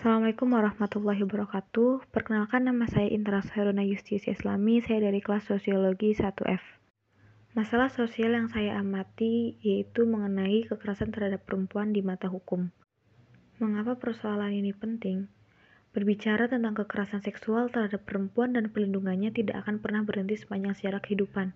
Assalamualaikum 0.00 0.56
warahmatullahi 0.56 1.28
wabarakatuh. 1.28 2.08
Perkenalkan 2.08 2.64
nama 2.64 2.88
saya 2.88 3.12
Intra 3.12 3.44
Herona 3.44 3.84
Justisi 3.84 4.32
Islami, 4.32 4.80
saya 4.80 5.04
dari 5.04 5.20
kelas 5.20 5.44
Sosiologi 5.44 6.16
1F. 6.16 6.64
Masalah 7.52 7.92
sosial 7.92 8.32
yang 8.32 8.48
saya 8.48 8.80
amati 8.80 9.60
yaitu 9.60 10.08
mengenai 10.08 10.64
kekerasan 10.64 11.12
terhadap 11.12 11.44
perempuan 11.44 11.92
di 11.92 12.00
mata 12.00 12.32
hukum. 12.32 12.72
Mengapa 13.60 14.00
persoalan 14.00 14.56
ini 14.56 14.72
penting? 14.72 15.28
Berbicara 15.92 16.48
tentang 16.48 16.80
kekerasan 16.80 17.20
seksual 17.20 17.68
terhadap 17.68 18.00
perempuan 18.08 18.56
dan 18.56 18.72
pelindungannya 18.72 19.28
tidak 19.36 19.68
akan 19.68 19.84
pernah 19.84 20.00
berhenti 20.00 20.40
sepanjang 20.40 20.80
sejarah 20.80 21.04
kehidupan. 21.04 21.52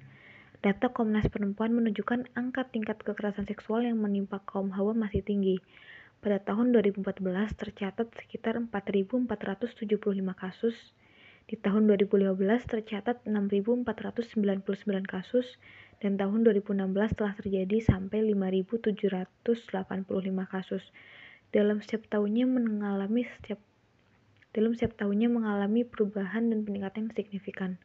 Data 0.61 0.93
Komnas 0.93 1.33
Perempuan 1.33 1.73
menunjukkan 1.73 2.37
angka 2.37 2.69
tingkat 2.69 3.01
kekerasan 3.01 3.49
seksual 3.49 3.89
yang 3.89 3.97
menimpa 4.05 4.45
kaum 4.45 4.69
hawa 4.77 4.93
masih 4.93 5.25
tinggi 5.25 5.65
pada 6.25 6.41
tahun 6.41 6.73
2014 6.73 7.21
tercatat 7.53 8.09
sekitar 8.17 8.57
4.475 8.57 9.29
kasus, 10.33 10.73
di 11.45 11.61
tahun 11.61 11.85
2015 11.93 12.41
tercatat 12.65 13.21
6.499 13.29 13.85
kasus, 15.05 15.61
dan 16.01 16.17
tahun 16.17 16.49
2016 16.49 16.81
telah 17.21 17.37
terjadi 17.37 17.77
sampai 17.85 18.25
5.785 18.33 19.45
kasus. 20.49 20.81
Dalam 21.53 21.85
setiap 21.85 22.09
tahunnya 22.09 22.49
mengalami 22.49 23.29
setiap 23.29 23.61
dalam 24.57 24.73
setiap 24.73 24.97
tahunnya 25.05 25.29
mengalami 25.29 25.85
perubahan 25.85 26.49
dan 26.49 26.65
peningkatan 26.65 27.13
signifikan. 27.13 27.77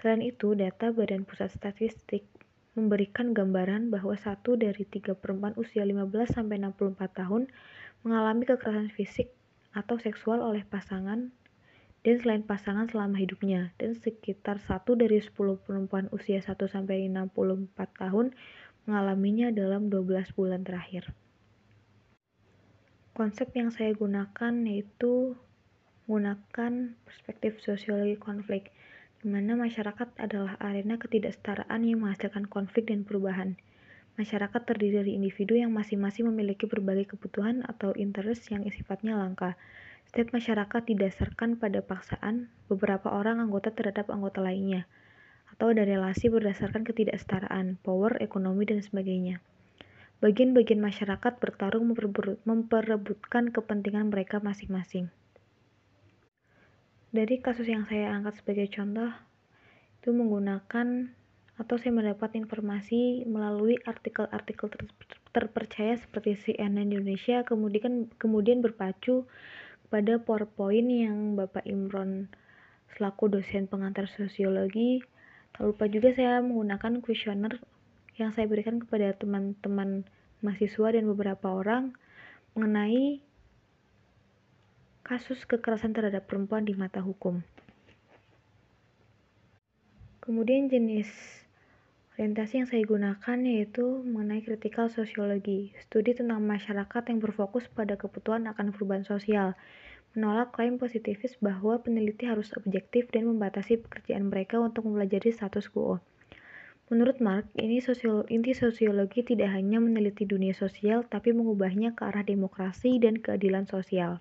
Selain 0.00 0.22
itu, 0.22 0.54
data 0.54 0.94
Badan 0.94 1.26
Pusat 1.26 1.58
Statistik 1.58 2.22
memberikan 2.78 3.34
gambaran 3.34 3.90
bahwa 3.90 4.14
satu 4.14 4.54
dari 4.54 4.86
tiga 4.86 5.18
perempuan 5.18 5.52
usia 5.58 5.82
15-64 5.82 6.94
tahun 7.10 7.50
mengalami 8.06 8.46
kekerasan 8.46 8.94
fisik 8.94 9.34
atau 9.74 9.98
seksual 9.98 10.38
oleh 10.38 10.62
pasangan 10.62 11.34
dan 12.06 12.16
selain 12.22 12.46
pasangan 12.46 12.86
selama 12.86 13.18
hidupnya, 13.18 13.74
dan 13.76 13.98
sekitar 13.98 14.62
satu 14.62 14.94
dari 14.94 15.18
10 15.18 15.34
perempuan 15.66 16.06
usia 16.14 16.38
1-64 16.38 17.10
tahun 17.74 18.32
mengalaminya 18.86 19.50
dalam 19.50 19.90
12 19.90 20.32
bulan 20.38 20.62
terakhir. 20.62 21.10
Konsep 23.12 23.50
yang 23.58 23.74
saya 23.74 23.92
gunakan 23.98 24.54
yaitu 24.64 25.34
menggunakan 26.06 26.96
perspektif 27.04 27.60
sosiologi 27.60 28.16
konflik 28.16 28.72
di 29.18 29.26
mana 29.26 29.58
masyarakat 29.58 30.14
adalah 30.22 30.54
arena 30.62 30.94
ketidaksetaraan 30.94 31.82
yang 31.82 32.06
menghasilkan 32.06 32.46
konflik 32.46 32.86
dan 32.86 33.02
perubahan. 33.02 33.58
Masyarakat 34.14 34.62
terdiri 34.62 35.02
dari 35.02 35.12
individu 35.18 35.58
yang 35.58 35.74
masing-masing 35.74 36.30
memiliki 36.30 36.70
berbagai 36.70 37.14
kebutuhan 37.14 37.66
atau 37.66 37.94
interest 37.98 38.46
yang 38.54 38.62
sifatnya 38.70 39.18
langka. 39.18 39.58
Setiap 40.06 40.30
masyarakat 40.34 40.82
didasarkan 40.86 41.58
pada 41.58 41.82
paksaan 41.82 42.46
beberapa 42.70 43.10
orang 43.10 43.42
anggota 43.42 43.74
terhadap 43.74 44.06
anggota 44.10 44.38
lainnya, 44.38 44.86
atau 45.50 45.74
ada 45.74 45.82
relasi 45.82 46.30
berdasarkan 46.30 46.86
ketidaksetaraan, 46.86 47.78
power, 47.82 48.22
ekonomi, 48.22 48.70
dan 48.70 48.86
sebagainya. 48.86 49.42
Bagian-bagian 50.18 50.82
masyarakat 50.82 51.38
bertarung 51.38 51.90
memperebutkan 52.42 53.54
kepentingan 53.54 54.10
mereka 54.10 54.42
masing-masing 54.42 55.10
dari 57.08 57.40
kasus 57.40 57.64
yang 57.68 57.88
saya 57.88 58.12
angkat 58.12 58.40
sebagai 58.40 58.68
contoh 58.68 59.08
itu 59.98 60.10
menggunakan 60.12 61.12
atau 61.58 61.74
saya 61.74 61.90
mendapat 61.90 62.38
informasi 62.38 63.26
melalui 63.26 63.80
artikel-artikel 63.82 64.70
ter 64.70 64.86
terpercaya 65.28 65.98
seperti 65.98 66.38
CNN 66.38 66.78
Indonesia 66.78 67.42
kemudian 67.42 68.08
kemudian 68.16 68.62
berpacu 68.62 69.26
pada 69.88 70.20
PowerPoint 70.20 70.88
yang 70.88 71.34
Bapak 71.34 71.64
Imron 71.64 72.28
selaku 72.96 73.32
dosen 73.32 73.68
pengantar 73.68 74.08
sosiologi. 74.08 75.00
Tak 75.56 75.64
lupa 75.64 75.88
juga 75.88 76.12
saya 76.12 76.44
menggunakan 76.44 77.00
kuesioner 77.00 77.60
yang 78.20 78.30
saya 78.36 78.46
berikan 78.46 78.78
kepada 78.78 79.16
teman-teman 79.16 80.04
mahasiswa 80.44 80.94
dan 80.94 81.08
beberapa 81.08 81.50
orang 81.50 81.96
mengenai 82.52 83.24
kasus 85.08 85.48
kekerasan 85.48 85.96
terhadap 85.96 86.28
perempuan 86.28 86.68
di 86.68 86.76
mata 86.76 87.00
hukum. 87.00 87.40
Kemudian 90.20 90.68
jenis 90.68 91.08
orientasi 92.12 92.60
yang 92.60 92.68
saya 92.68 92.84
gunakan 92.84 93.38
yaitu 93.40 94.04
mengenai 94.04 94.44
kritikal 94.44 94.92
sosiologi, 94.92 95.72
studi 95.80 96.12
tentang 96.12 96.44
masyarakat 96.44 97.08
yang 97.08 97.24
berfokus 97.24 97.64
pada 97.72 97.96
kebutuhan 97.96 98.44
akan 98.52 98.76
perubahan 98.76 99.08
sosial, 99.08 99.56
menolak 100.12 100.52
klaim 100.52 100.76
positifis 100.76 101.40
bahwa 101.40 101.80
peneliti 101.80 102.28
harus 102.28 102.52
objektif 102.60 103.08
dan 103.08 103.24
membatasi 103.24 103.80
pekerjaan 103.80 104.28
mereka 104.28 104.60
untuk 104.60 104.84
mempelajari 104.84 105.32
status 105.32 105.72
quo. 105.72 106.04
Menurut 106.92 107.24
Mark, 107.24 107.48
ini 107.56 107.80
sosial, 107.80 108.28
inti 108.28 108.52
sosiologi 108.52 109.24
tidak 109.24 109.56
hanya 109.56 109.80
meneliti 109.80 110.28
dunia 110.28 110.52
sosial, 110.52 111.08
tapi 111.08 111.32
mengubahnya 111.32 111.96
ke 111.96 112.04
arah 112.04 112.28
demokrasi 112.28 113.00
dan 113.00 113.16
keadilan 113.16 113.64
sosial. 113.64 114.20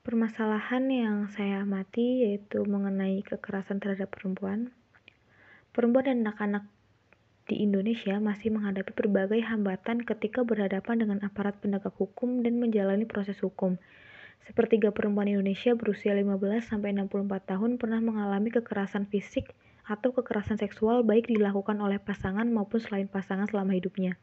Permasalahan 0.00 0.88
yang 0.88 1.16
saya 1.28 1.60
amati 1.60 2.24
yaitu 2.24 2.64
mengenai 2.64 3.20
kekerasan 3.20 3.84
terhadap 3.84 4.08
perempuan. 4.08 4.72
Perempuan 5.76 6.08
dan 6.08 6.24
anak-anak 6.24 6.64
di 7.44 7.60
Indonesia 7.60 8.16
masih 8.16 8.48
menghadapi 8.48 8.96
berbagai 8.96 9.44
hambatan 9.44 10.00
ketika 10.00 10.40
berhadapan 10.40 11.04
dengan 11.04 11.18
aparat 11.20 11.60
penegak 11.60 11.92
hukum 12.00 12.40
dan 12.40 12.56
menjalani 12.56 13.04
proses 13.04 13.44
hukum. 13.44 13.76
Sepertiga 14.48 14.88
perempuan 14.88 15.28
Indonesia 15.28 15.76
berusia 15.76 16.16
15-64 16.16 16.72
tahun 17.44 17.76
pernah 17.76 18.00
mengalami 18.00 18.48
kekerasan 18.48 19.04
fisik 19.04 19.52
atau 19.84 20.16
kekerasan 20.16 20.56
seksual 20.56 21.04
baik 21.04 21.28
dilakukan 21.28 21.76
oleh 21.76 22.00
pasangan 22.00 22.48
maupun 22.48 22.80
selain 22.80 23.04
pasangan 23.04 23.52
selama 23.52 23.76
hidupnya. 23.76 24.16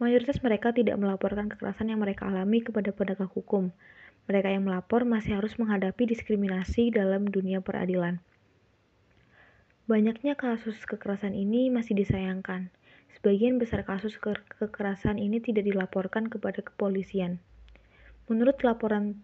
Mayoritas 0.00 0.40
mereka 0.40 0.72
tidak 0.72 0.96
melaporkan 0.96 1.52
kekerasan 1.52 1.92
yang 1.92 2.00
mereka 2.00 2.26
alami 2.32 2.64
kepada 2.64 2.90
penegak 2.90 3.30
hukum, 3.30 3.70
mereka 4.24 4.48
yang 4.48 4.64
melapor 4.64 5.04
masih 5.04 5.36
harus 5.36 5.56
menghadapi 5.60 6.08
diskriminasi 6.08 6.88
dalam 6.88 7.28
dunia 7.28 7.60
peradilan. 7.60 8.24
Banyaknya 9.84 10.32
kasus 10.32 10.80
kekerasan 10.88 11.36
ini 11.36 11.68
masih 11.68 11.92
disayangkan. 11.92 12.72
Sebagian 13.12 13.60
besar 13.60 13.84
kasus 13.84 14.16
ke 14.16 14.32
kekerasan 14.56 15.20
ini 15.20 15.44
tidak 15.44 15.68
dilaporkan 15.68 16.32
kepada 16.32 16.64
kepolisian. 16.64 17.36
Menurut 18.32 18.64
laporan 18.64 19.20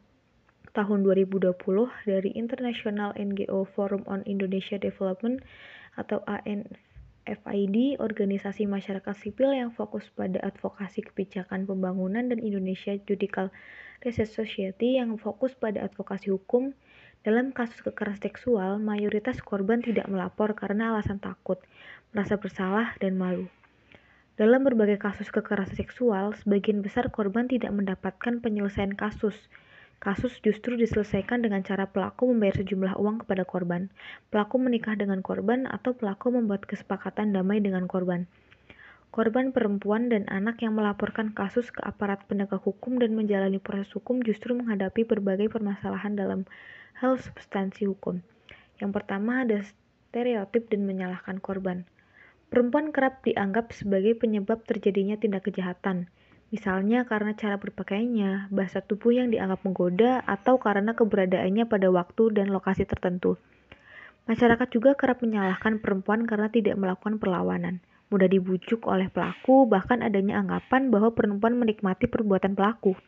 tahun 0.76 1.02
2020 1.02 1.56
dari 2.04 2.30
International 2.36 3.16
NGO 3.16 3.64
Forum 3.72 4.04
on 4.04 4.20
Indonesia 4.28 4.76
Development 4.76 5.40
atau 5.96 6.22
ANFID, 6.28 7.96
organisasi 7.98 8.68
masyarakat 8.68 9.16
sipil 9.16 9.56
yang 9.56 9.72
fokus 9.72 10.06
pada 10.12 10.38
advokasi 10.44 11.02
kebijakan 11.08 11.64
pembangunan 11.64 12.28
dan 12.28 12.38
Indonesia 12.38 12.94
Judicial 13.08 13.48
Research 14.00 14.32
Society 14.32 14.96
yang 14.96 15.20
fokus 15.20 15.52
pada 15.52 15.84
advokasi 15.84 16.32
hukum, 16.32 16.72
dalam 17.20 17.52
kasus 17.52 17.84
kekerasan 17.84 18.32
seksual, 18.32 18.80
mayoritas 18.80 19.44
korban 19.44 19.84
tidak 19.84 20.08
melapor 20.08 20.56
karena 20.56 20.96
alasan 20.96 21.20
takut, 21.20 21.60
merasa 22.16 22.40
bersalah, 22.40 22.96
dan 22.96 23.20
malu. 23.20 23.52
Dalam 24.40 24.64
berbagai 24.64 24.96
kasus 24.96 25.28
kekerasan 25.28 25.76
seksual, 25.76 26.32
sebagian 26.32 26.80
besar 26.80 27.12
korban 27.12 27.44
tidak 27.44 27.76
mendapatkan 27.76 28.40
penyelesaian 28.40 28.96
kasus. 28.96 29.36
Kasus 30.00 30.32
justru 30.40 30.80
diselesaikan 30.80 31.44
dengan 31.44 31.60
cara 31.60 31.84
pelaku 31.84 32.32
membayar 32.32 32.64
sejumlah 32.64 32.96
uang 32.96 33.28
kepada 33.28 33.44
korban, 33.44 33.92
pelaku 34.32 34.56
menikah 34.56 34.96
dengan 34.96 35.20
korban, 35.20 35.68
atau 35.68 35.92
pelaku 35.92 36.32
membuat 36.32 36.64
kesepakatan 36.64 37.36
damai 37.36 37.60
dengan 37.60 37.84
korban. 37.84 38.24
Korban 39.10 39.50
perempuan 39.50 40.06
dan 40.06 40.22
anak 40.30 40.62
yang 40.62 40.78
melaporkan 40.78 41.34
kasus 41.34 41.74
ke 41.74 41.82
aparat 41.82 42.30
penegak 42.30 42.62
hukum 42.62 42.94
dan 43.02 43.18
menjalani 43.18 43.58
proses 43.58 43.90
hukum 43.90 44.22
justru 44.22 44.54
menghadapi 44.54 45.02
berbagai 45.02 45.50
permasalahan 45.50 46.14
dalam 46.14 46.46
hal 46.94 47.18
substansi 47.18 47.90
hukum. 47.90 48.22
Yang 48.78 48.90
pertama 48.94 49.42
ada 49.42 49.66
stereotip 49.66 50.70
dan 50.70 50.86
menyalahkan 50.86 51.42
korban. 51.42 51.90
Perempuan 52.54 52.94
kerap 52.94 53.26
dianggap 53.26 53.74
sebagai 53.74 54.14
penyebab 54.14 54.62
terjadinya 54.62 55.18
tindak 55.18 55.42
kejahatan, 55.42 56.06
misalnya 56.54 57.02
karena 57.02 57.34
cara 57.34 57.58
berpakaiannya, 57.58 58.54
bahasa 58.54 58.78
tubuh 58.78 59.10
yang 59.10 59.34
dianggap 59.34 59.66
menggoda, 59.66 60.22
atau 60.22 60.62
karena 60.62 60.94
keberadaannya 60.94 61.66
pada 61.66 61.90
waktu 61.90 62.30
dan 62.30 62.54
lokasi 62.54 62.86
tertentu. 62.86 63.42
Masyarakat 64.30 64.70
juga 64.70 64.94
kerap 64.94 65.18
menyalahkan 65.18 65.82
perempuan 65.82 66.30
karena 66.30 66.46
tidak 66.46 66.78
melakukan 66.78 67.18
perlawanan 67.18 67.82
mudah 68.10 68.26
dibujuk 68.26 68.84
oleh 68.90 69.06
pelaku, 69.06 69.70
bahkan 69.70 70.02
adanya 70.02 70.42
anggapan 70.42 70.90
bahwa 70.90 71.14
perempuan 71.14 71.56
menikmati 71.56 72.10
perbuatan 72.10 72.58
pelaku. 72.58 72.98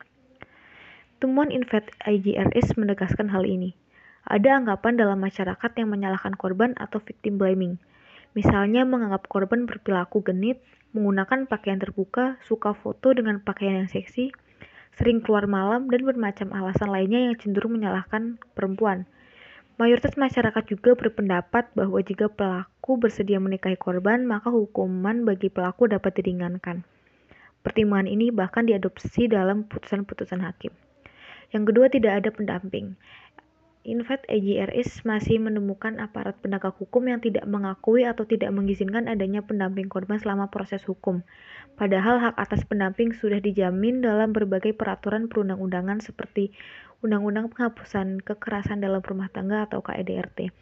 Temuan 1.19 1.51
Invet 1.51 1.91
IGRS 2.03 2.75
menegaskan 2.79 3.31
hal 3.31 3.43
ini. 3.43 3.75
Ada 4.23 4.63
anggapan 4.63 4.95
dalam 4.95 5.19
masyarakat 5.19 5.71
yang 5.75 5.91
menyalahkan 5.91 6.35
korban 6.39 6.71
atau 6.79 7.03
victim 7.03 7.35
blaming. 7.35 7.75
Misalnya 8.33 8.87
menganggap 8.87 9.27
korban 9.27 9.67
berperilaku 9.67 10.23
genit, 10.23 10.63
menggunakan 10.95 11.45
pakaian 11.45 11.77
terbuka, 11.77 12.39
suka 12.47 12.71
foto 12.71 13.11
dengan 13.11 13.43
pakaian 13.43 13.83
yang 13.83 13.91
seksi, 13.91 14.31
sering 14.95 15.19
keluar 15.19 15.45
malam, 15.45 15.91
dan 15.91 16.07
bermacam 16.07 16.55
alasan 16.55 16.89
lainnya 16.89 17.27
yang 17.29 17.35
cenderung 17.35 17.75
menyalahkan 17.75 18.39
perempuan. 18.55 19.05
Mayoritas 19.73 20.13
masyarakat 20.13 20.69
juga 20.69 20.93
berpendapat 20.93 21.73
bahwa 21.73 21.97
jika 22.05 22.29
pelaku 22.29 23.01
bersedia 23.01 23.41
menikahi 23.41 23.73
korban, 23.73 24.21
maka 24.21 24.53
hukuman 24.53 25.25
bagi 25.25 25.49
pelaku 25.49 25.89
dapat 25.89 26.13
diringankan. 26.21 26.85
Pertimbangan 27.65 28.05
ini 28.05 28.29
bahkan 28.29 28.69
diadopsi 28.69 29.25
dalam 29.25 29.65
putusan-putusan 29.65 30.45
hakim. 30.45 30.69
Yang 31.49 31.63
kedua, 31.73 31.89
tidak 31.89 32.13
ada 32.21 32.29
pendamping. 32.29 32.93
Invet 33.83 34.23
EJRS 34.31 35.03
masih 35.03 35.43
menemukan 35.43 35.99
aparat 35.99 36.39
penegak 36.39 36.71
hukum 36.79 37.03
yang 37.03 37.19
tidak 37.19 37.43
mengakui 37.43 38.07
atau 38.07 38.23
tidak 38.23 38.47
mengizinkan 38.55 39.11
adanya 39.11 39.43
pendamping 39.43 39.91
korban 39.91 40.15
selama 40.23 40.47
proses 40.47 40.87
hukum. 40.87 41.19
Padahal 41.75 42.23
hak 42.23 42.39
atas 42.39 42.63
pendamping 42.63 43.11
sudah 43.11 43.43
dijamin 43.43 43.99
dalam 43.99 44.31
berbagai 44.31 44.71
peraturan 44.71 45.27
perundang-undangan 45.27 45.99
seperti 45.99 46.55
Undang-Undang 47.03 47.51
Penghapusan 47.51 48.23
Kekerasan 48.23 48.79
dalam 48.79 49.03
Rumah 49.03 49.27
Tangga 49.27 49.67
atau 49.67 49.83
KEDRT, 49.83 50.55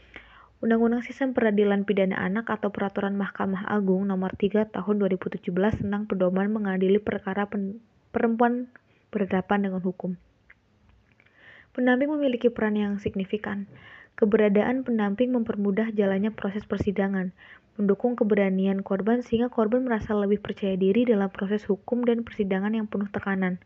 Undang-Undang 0.65 1.05
Sistem 1.05 1.37
Peradilan 1.37 1.85
Pidana 1.85 2.17
Anak 2.17 2.49
atau 2.49 2.73
Peraturan 2.73 3.13
Mahkamah 3.13 3.69
Agung 3.69 4.09
Nomor 4.09 4.33
3 4.33 4.73
Tahun 4.73 4.95
2017 4.97 5.45
tentang 5.85 6.09
pedoman 6.09 6.49
mengadili 6.49 6.97
perkara 6.97 7.45
perempuan 8.09 8.65
berhadapan 9.13 9.69
dengan 9.69 9.85
hukum. 9.85 10.17
Pendamping 11.71 12.11
memiliki 12.11 12.51
peran 12.51 12.75
yang 12.75 12.99
signifikan. 12.99 13.67
Keberadaan 14.19 14.83
pendamping 14.83 15.31
mempermudah 15.31 15.95
jalannya 15.95 16.35
proses 16.35 16.67
persidangan, 16.67 17.31
mendukung 17.79 18.19
keberanian 18.19 18.83
korban 18.83 19.23
sehingga 19.23 19.47
korban 19.47 19.87
merasa 19.87 20.11
lebih 20.11 20.43
percaya 20.43 20.75
diri 20.75 21.07
dalam 21.07 21.31
proses 21.31 21.63
hukum 21.63 22.03
dan 22.03 22.27
persidangan 22.27 22.75
yang 22.75 22.91
penuh 22.91 23.07
tekanan. 23.07 23.63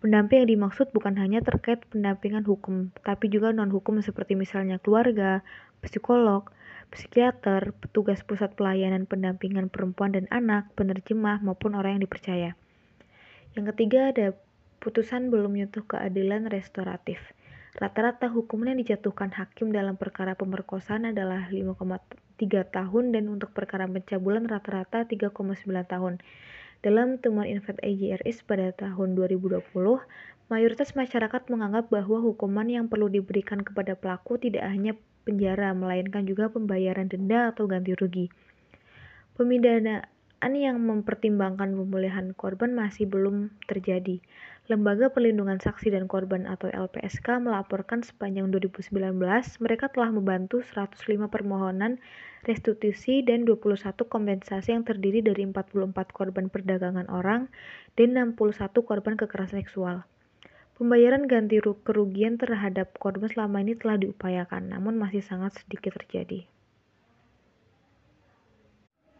Pendamping 0.00 0.44
yang 0.44 0.50
dimaksud 0.56 0.92
bukan 0.92 1.16
hanya 1.20 1.44
terkait 1.44 1.84
pendampingan 1.88 2.44
hukum, 2.44 2.92
tapi 3.04 3.28
juga 3.32 3.52
non-hukum 3.52 4.00
seperti 4.00 4.36
misalnya 4.36 4.80
keluarga, 4.80 5.40
psikolog, 5.80 6.48
psikiater, 6.92 7.72
petugas 7.80 8.20
pusat 8.24 8.52
pelayanan 8.52 9.08
pendampingan 9.08 9.72
perempuan 9.72 10.12
dan 10.12 10.28
anak, 10.28 10.68
penerjemah, 10.76 11.40
maupun 11.40 11.76
orang 11.76 12.00
yang 12.00 12.04
dipercaya. 12.04 12.50
Yang 13.54 13.64
ketiga 13.72 14.10
ada 14.12 14.26
putusan 14.84 15.32
belum 15.32 15.56
menyentuh 15.56 15.88
keadilan 15.88 16.52
restoratif. 16.52 17.16
Rata-rata 17.74 18.28
hukuman 18.28 18.76
yang 18.76 18.84
dijatuhkan 18.84 19.32
hakim 19.32 19.72
dalam 19.72 19.96
perkara 19.96 20.36
pemerkosaan 20.36 21.10
adalah 21.10 21.50
5,3 21.50 22.04
tahun 22.68 23.04
dan 23.10 23.32
untuk 23.32 23.50
perkara 23.50 23.88
pencabulan 23.88 24.44
rata-rata 24.46 25.08
3,9 25.08 25.32
tahun. 25.88 26.22
Dalam 26.84 27.16
temuan 27.16 27.48
Invet 27.48 27.80
EJRS 27.80 28.44
pada 28.44 28.70
tahun 28.76 29.16
2020, 29.16 29.58
mayoritas 30.52 30.92
masyarakat 30.92 31.48
menganggap 31.48 31.88
bahwa 31.88 32.20
hukuman 32.20 32.68
yang 32.68 32.86
perlu 32.92 33.08
diberikan 33.08 33.64
kepada 33.64 33.96
pelaku 33.96 34.36
tidak 34.36 34.68
hanya 34.68 34.92
penjara, 35.24 35.72
melainkan 35.72 36.28
juga 36.28 36.52
pembayaran 36.52 37.08
denda 37.08 37.50
atau 37.50 37.64
ganti 37.66 37.96
rugi. 37.96 38.28
Pemindanaan 39.34 40.52
yang 40.54 40.78
mempertimbangkan 40.78 41.74
pemulihan 41.74 42.30
korban 42.36 42.76
masih 42.76 43.10
belum 43.10 43.50
terjadi. 43.66 44.22
Lembaga 44.64 45.12
Perlindungan 45.12 45.60
Saksi 45.60 45.92
dan 45.92 46.08
Korban 46.08 46.48
atau 46.48 46.72
LPSK 46.72 47.36
melaporkan 47.36 48.00
sepanjang 48.00 48.48
2019 48.48 48.96
mereka 49.60 49.92
telah 49.92 50.08
membantu 50.08 50.64
105 50.64 51.04
permohonan 51.28 52.00
restitusi 52.48 53.20
dan 53.20 53.44
21 53.44 53.76
kompensasi 54.08 54.72
yang 54.72 54.88
terdiri 54.88 55.20
dari 55.20 55.44
44 55.44 55.92
korban 56.16 56.48
perdagangan 56.48 57.12
orang 57.12 57.52
dan 58.00 58.16
61 58.16 58.72
korban 58.88 59.20
kekerasan 59.20 59.60
seksual. 59.60 60.08
Pembayaran 60.80 61.28
ganti 61.28 61.60
kerugian 61.60 62.40
terhadap 62.40 62.96
korban 62.96 63.28
selama 63.28 63.60
ini 63.60 63.76
telah 63.76 64.00
diupayakan, 64.00 64.72
namun 64.72 64.96
masih 64.96 65.20
sangat 65.20 65.60
sedikit 65.60 65.92
terjadi. 65.92 66.48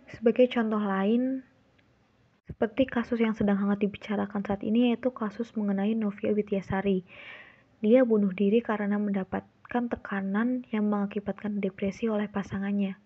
Sebagai 0.09 0.49
contoh 0.49 0.81
lain, 0.81 1.45
seperti 2.45 2.85
kasus 2.85 3.17
yang 3.25 3.33
sedang 3.33 3.57
hangat 3.57 3.81
dibicarakan 3.89 4.45
saat 4.45 4.61
ini 4.61 4.93
yaitu 4.93 5.09
kasus 5.09 5.57
mengenai 5.57 5.97
Novia 5.97 6.31
Widyasari. 6.37 7.01
Dia 7.81 8.05
bunuh 8.05 8.33
diri 8.33 8.61
karena 8.61 9.01
mendapatkan 9.01 9.85
tekanan 9.89 10.69
yang 10.69 10.89
mengakibatkan 10.89 11.61
depresi 11.61 12.09
oleh 12.09 12.29
pasangannya. 12.29 13.01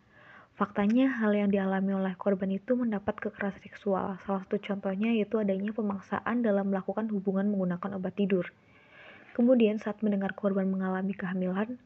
Faktanya, 0.58 1.22
hal 1.22 1.38
yang 1.38 1.54
dialami 1.54 1.94
oleh 1.94 2.14
korban 2.18 2.50
itu 2.50 2.74
mendapat 2.74 3.14
kekerasan 3.22 3.62
seksual. 3.62 4.18
Salah 4.26 4.42
satu 4.42 4.58
contohnya 4.58 5.14
yaitu 5.14 5.38
adanya 5.38 5.70
pemaksaan 5.70 6.42
dalam 6.42 6.74
melakukan 6.74 7.06
hubungan 7.14 7.46
menggunakan 7.46 7.94
obat 7.94 8.18
tidur. 8.18 8.50
Kemudian, 9.38 9.78
saat 9.78 10.02
mendengar 10.02 10.34
korban 10.34 10.66
mengalami 10.66 11.14
kehamilan, 11.14 11.78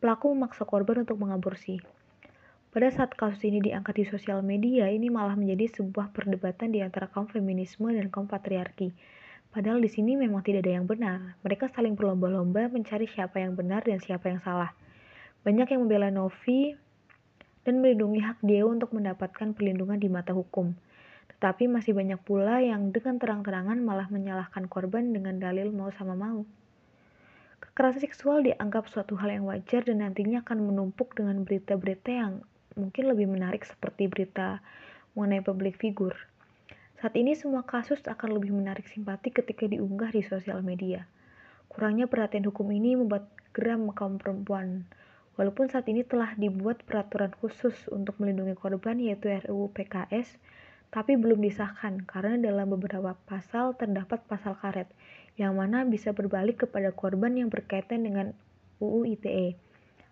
pelaku 0.00 0.32
memaksa 0.32 0.64
korban 0.64 1.04
untuk 1.04 1.20
mengaborsi. 1.20 1.76
Pada 2.76 2.92
saat 2.92 3.16
kasus 3.16 3.40
ini 3.48 3.64
diangkat 3.64 3.96
di 3.96 4.04
sosial 4.04 4.44
media, 4.44 4.84
ini 4.92 5.08
malah 5.08 5.32
menjadi 5.32 5.80
sebuah 5.80 6.12
perdebatan 6.12 6.76
di 6.76 6.84
antara 6.84 7.08
kaum 7.08 7.24
feminisme 7.24 7.88
dan 7.88 8.12
kaum 8.12 8.28
patriarki. 8.28 8.92
Padahal 9.48 9.80
di 9.80 9.88
sini 9.88 10.12
memang 10.12 10.44
tidak 10.44 10.68
ada 10.68 10.76
yang 10.76 10.84
benar. 10.84 11.40
Mereka 11.40 11.72
saling 11.72 11.96
berlomba-lomba 11.96 12.68
mencari 12.68 13.08
siapa 13.08 13.40
yang 13.40 13.56
benar 13.56 13.80
dan 13.88 13.96
siapa 13.96 14.28
yang 14.28 14.44
salah. 14.44 14.76
Banyak 15.40 15.72
yang 15.72 15.88
membela 15.88 16.12
Novi 16.12 16.76
dan 17.64 17.80
melindungi 17.80 18.20
hak 18.20 18.44
dia 18.44 18.68
untuk 18.68 18.92
mendapatkan 18.92 19.56
perlindungan 19.56 19.96
di 19.96 20.12
mata 20.12 20.36
hukum. 20.36 20.76
Tetapi 21.32 21.72
masih 21.72 21.96
banyak 21.96 22.20
pula 22.28 22.60
yang 22.60 22.92
dengan 22.92 23.16
terang-terangan 23.16 23.80
malah 23.80 24.12
menyalahkan 24.12 24.68
korban 24.68 25.16
dengan 25.16 25.40
dalil 25.40 25.72
mau 25.72 25.88
sama 25.96 26.12
mau. 26.12 26.44
Kekerasan 27.56 28.04
seksual 28.04 28.44
dianggap 28.44 28.84
suatu 28.92 29.16
hal 29.16 29.32
yang 29.32 29.48
wajar 29.48 29.80
dan 29.80 30.04
nantinya 30.04 30.44
akan 30.44 30.68
menumpuk 30.68 31.16
dengan 31.16 31.40
berita-berita 31.40 32.12
yang 32.12 32.44
mungkin 32.76 33.08
lebih 33.08 33.24
menarik 33.24 33.64
seperti 33.64 34.06
berita 34.06 34.60
mengenai 35.16 35.40
public 35.40 35.80
figure. 35.80 36.14
Saat 37.00 37.16
ini 37.16 37.32
semua 37.32 37.64
kasus 37.64 38.04
akan 38.04 38.36
lebih 38.36 38.52
menarik 38.52 38.84
simpati 38.88 39.32
ketika 39.32 39.64
diunggah 39.64 40.12
di 40.12 40.20
sosial 40.20 40.60
media. 40.60 41.08
Kurangnya 41.72 42.04
perhatian 42.08 42.44
hukum 42.44 42.68
ini 42.72 42.96
membuat 42.96 43.32
geram 43.56 43.88
kaum 43.96 44.20
perempuan. 44.20 44.84
Walaupun 45.36 45.68
saat 45.68 45.88
ini 45.88 46.04
telah 46.04 46.32
dibuat 46.36 46.84
peraturan 46.84 47.32
khusus 47.40 47.76
untuk 47.92 48.16
melindungi 48.20 48.56
korban 48.56 48.96
yaitu 48.96 49.28
RUU 49.44 49.72
PKS, 49.72 50.36
tapi 50.88 51.16
belum 51.16 51.44
disahkan 51.44 52.04
karena 52.08 52.40
dalam 52.40 52.72
beberapa 52.72 53.16
pasal 53.28 53.76
terdapat 53.76 54.24
pasal 54.24 54.56
karet 54.56 54.88
yang 55.36 55.56
mana 55.56 55.84
bisa 55.84 56.16
berbalik 56.16 56.64
kepada 56.64 56.92
korban 56.92 57.36
yang 57.36 57.52
berkaitan 57.52 58.04
dengan 58.04 58.32
UU 58.80 59.16
ITE. 59.16 59.65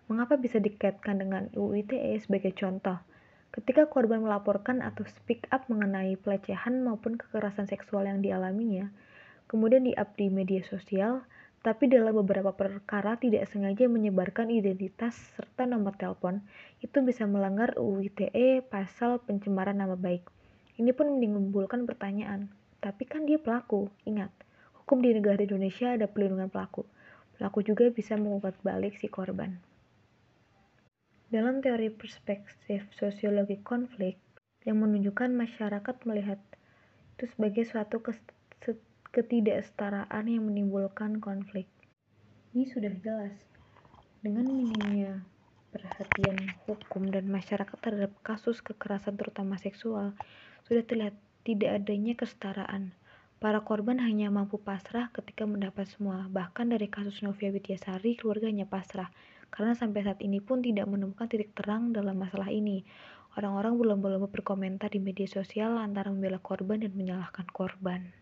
Mengapa 0.05 0.37
bisa 0.37 0.61
dikaitkan 0.61 1.17
dengan 1.17 1.49
UU 1.57 1.81
ITE 1.81 2.13
sebagai 2.21 2.53
contoh? 2.53 3.01
Ketika 3.49 3.89
korban 3.89 4.21
melaporkan 4.21 4.85
atau 4.85 5.01
speak 5.09 5.49
up 5.49 5.65
mengenai 5.65 6.13
pelecehan 6.13 6.85
maupun 6.85 7.17
kekerasan 7.17 7.65
seksual 7.65 8.05
yang 8.05 8.21
dialaminya, 8.21 8.93
kemudian 9.49 9.81
di-up 9.81 10.13
di 10.13 10.29
media 10.29 10.61
sosial, 10.61 11.25
tapi 11.65 11.89
dalam 11.89 12.13
beberapa 12.21 12.53
perkara 12.53 13.17
tidak 13.17 13.49
sengaja 13.49 13.89
menyebarkan 13.89 14.53
identitas 14.53 15.17
serta 15.33 15.65
nomor 15.65 15.97
telepon, 15.97 16.45
itu 16.85 17.01
bisa 17.01 17.25
melanggar 17.25 17.73
UU 17.73 18.05
ITE 18.05 18.61
pasal 18.61 19.17
pencemaran 19.25 19.81
nama 19.81 19.97
baik. 19.97 20.21
Ini 20.77 20.93
pun 20.93 21.17
menimbulkan 21.17 21.89
pertanyaan, 21.89 22.53
tapi 22.77 23.09
kan 23.09 23.25
dia 23.25 23.41
pelaku, 23.41 23.89
ingat, 24.05 24.29
hukum 24.77 25.01
di 25.01 25.17
negara 25.17 25.41
Indonesia 25.41 25.97
ada 25.97 26.05
pelindungan 26.05 26.53
pelaku. 26.53 26.85
Pelaku 27.41 27.65
juga 27.65 27.89
bisa 27.89 28.13
mengugat 28.13 28.53
balik 28.61 29.01
si 29.01 29.09
korban. 29.09 29.57
Dalam 31.35 31.59
teori 31.59 31.91
perspektif 31.91 32.87
sosiologi 32.95 33.59
konflik 33.59 34.15
yang 34.63 34.79
menunjukkan 34.79 35.35
masyarakat 35.35 36.07
melihat 36.07 36.39
itu 37.11 37.27
sebagai 37.27 37.67
suatu 37.67 37.99
ketidaksetaraan 39.11 40.31
yang 40.31 40.47
menimbulkan 40.47 41.19
konflik. 41.19 41.67
Ini 42.55 42.71
sudah 42.71 42.87
jelas. 43.03 43.35
Dengan 44.23 44.47
minimnya 44.47 45.27
perhatian 45.75 46.55
hukum 46.71 47.11
dan 47.11 47.27
masyarakat 47.27 47.83
terhadap 47.83 48.15
kasus 48.23 48.63
kekerasan 48.63 49.19
terutama 49.19 49.59
seksual, 49.59 50.15
sudah 50.63 50.87
terlihat 50.87 51.19
tidak 51.43 51.83
adanya 51.83 52.15
kesetaraan. 52.15 52.95
Para 53.43 53.59
korban 53.59 53.99
hanya 53.99 54.31
mampu 54.31 54.55
pasrah 54.55 55.11
ketika 55.11 55.43
mendapat 55.43 55.91
semua. 55.91 56.31
Bahkan 56.31 56.71
dari 56.71 56.87
kasus 56.87 57.19
Novia 57.19 57.51
Widyasari, 57.51 58.15
keluarganya 58.15 58.63
pasrah 58.63 59.11
karena 59.53 59.73
sampai 59.77 60.05
saat 60.05 60.19
ini 60.21 60.41
pun 60.41 60.63
tidak 60.63 60.85
menemukan 60.89 61.25
titik 61.29 61.53
terang 61.57 61.91
dalam 61.91 62.17
masalah 62.17 62.49
ini. 62.49 62.85
Orang-orang 63.35 63.75
belum-belum 63.75 64.31
berkomentar 64.31 64.87
di 64.93 65.03
media 65.03 65.27
sosial 65.27 65.75
antara 65.75 66.07
membela 66.07 66.39
korban 66.39 66.79
dan 66.79 66.95
menyalahkan 66.95 67.43
korban. 67.51 68.15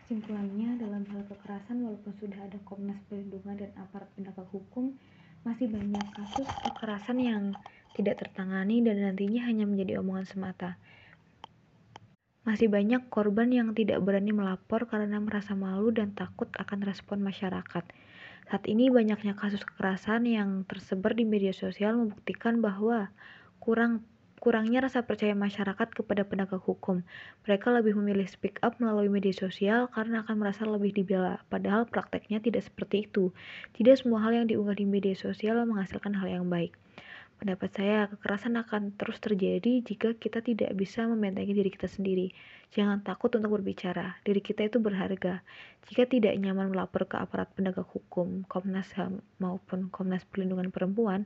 Kesimpulannya, 0.00 0.80
dalam 0.80 1.04
hal 1.06 1.22
kekerasan, 1.28 1.86
walaupun 1.86 2.12
sudah 2.18 2.40
ada 2.48 2.58
Komnas 2.66 2.98
Perlindungan 3.06 3.60
dan 3.60 3.70
aparat 3.78 4.08
penegak 4.16 4.48
hukum, 4.50 4.96
masih 5.44 5.70
banyak 5.70 6.02
kasus 6.16 6.48
kekerasan 6.66 7.20
yang 7.20 7.44
tidak 7.94 8.20
tertangani 8.24 8.80
dan 8.80 9.00
nantinya 9.00 9.44
hanya 9.44 9.64
menjadi 9.68 10.00
omongan 10.00 10.26
semata. 10.28 10.80
Masih 12.42 12.72
banyak 12.72 13.12
korban 13.12 13.52
yang 13.52 13.76
tidak 13.76 14.00
berani 14.00 14.32
melapor 14.32 14.88
karena 14.88 15.20
merasa 15.20 15.52
malu 15.52 15.92
dan 15.92 16.16
takut 16.16 16.48
akan 16.56 16.80
respon 16.82 17.20
masyarakat. 17.20 17.84
Saat 18.50 18.66
ini 18.66 18.90
banyaknya 18.90 19.38
kasus 19.38 19.62
kekerasan 19.62 20.26
yang 20.26 20.66
tersebar 20.66 21.14
di 21.14 21.22
media 21.22 21.54
sosial 21.54 21.94
membuktikan 21.94 22.58
bahwa 22.58 23.14
kurang 23.62 24.02
kurangnya 24.42 24.82
rasa 24.82 25.06
percaya 25.06 25.38
masyarakat 25.38 25.86
kepada 25.94 26.26
penegak 26.26 26.58
hukum. 26.58 27.06
Mereka 27.46 27.70
lebih 27.70 27.94
memilih 27.94 28.26
speak 28.26 28.58
up 28.66 28.74
melalui 28.82 29.06
media 29.06 29.30
sosial 29.30 29.86
karena 29.94 30.26
akan 30.26 30.34
merasa 30.42 30.66
lebih 30.66 30.90
dibela, 30.90 31.38
padahal 31.46 31.86
prakteknya 31.86 32.42
tidak 32.42 32.66
seperti 32.66 33.06
itu. 33.06 33.30
Tidak 33.78 33.94
semua 33.94 34.18
hal 34.26 34.42
yang 34.42 34.50
diunggah 34.50 34.74
di 34.74 34.82
media 34.82 35.14
sosial 35.14 35.62
menghasilkan 35.62 36.18
hal 36.18 36.26
yang 36.26 36.50
baik. 36.50 36.74
Pendapat 37.40 37.72
saya, 37.72 38.04
kekerasan 38.12 38.60
akan 38.60 39.00
terus 39.00 39.16
terjadi 39.16 39.80
jika 39.80 40.12
kita 40.12 40.44
tidak 40.44 40.76
bisa 40.76 41.08
membentengi 41.08 41.56
diri 41.56 41.72
kita 41.72 41.88
sendiri. 41.88 42.28
Jangan 42.76 43.00
takut 43.00 43.32
untuk 43.32 43.56
berbicara, 43.56 44.20
diri 44.28 44.44
kita 44.44 44.68
itu 44.68 44.76
berharga. 44.76 45.40
Jika 45.88 46.04
tidak 46.04 46.36
nyaman 46.36 46.68
melapor 46.68 47.08
ke 47.08 47.16
aparat 47.16 47.48
penegak 47.56 47.88
hukum, 47.96 48.44
Komnas 48.44 48.92
HAM 48.92 49.24
maupun 49.40 49.88
Komnas 49.88 50.28
Perlindungan 50.28 50.68
Perempuan, 50.68 51.24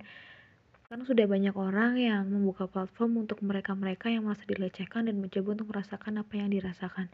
kan 0.87 1.02
sudah 1.02 1.26
banyak 1.26 1.59
orang 1.59 1.99
yang 1.99 2.30
membuka 2.30 2.71
platform 2.71 3.26
untuk 3.26 3.42
mereka-mereka 3.42 4.06
yang 4.06 4.30
merasa 4.30 4.47
dilecehkan 4.47 5.11
dan 5.11 5.18
mencoba 5.18 5.59
untuk 5.59 5.75
merasakan 5.75 6.23
apa 6.23 6.38
yang 6.38 6.47
dirasakan. 6.54 7.11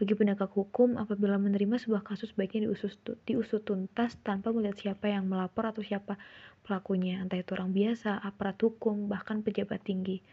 Bagi 0.00 0.16
penegak 0.16 0.56
hukum, 0.56 0.96
apabila 0.96 1.36
menerima 1.36 1.76
sebuah 1.76 2.00
kasus 2.00 2.32
baiknya 2.32 2.72
diusut, 2.72 2.96
diusut 3.28 3.68
tuntas 3.68 4.16
tanpa 4.24 4.48
melihat 4.48 4.80
siapa 4.80 5.12
yang 5.12 5.28
melapor 5.28 5.76
atau 5.76 5.84
siapa 5.84 6.16
pelakunya, 6.64 7.20
entah 7.20 7.36
itu 7.36 7.52
orang 7.52 7.76
biasa, 7.76 8.16
aparat 8.16 8.56
hukum, 8.64 9.12
bahkan 9.12 9.44
pejabat 9.44 9.84
tinggi. 9.84 10.24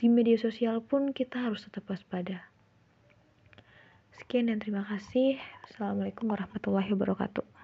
Di 0.00 0.08
media 0.08 0.40
sosial 0.40 0.80
pun 0.80 1.12
kita 1.12 1.44
harus 1.44 1.60
tetap 1.60 1.92
waspada. 1.92 2.48
Sekian 4.16 4.48
dan 4.48 4.64
terima 4.64 4.80
kasih. 4.88 5.36
Assalamualaikum 5.68 6.32
warahmatullahi 6.32 6.88
wabarakatuh. 6.96 7.61